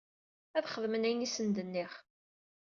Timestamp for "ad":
0.57-0.65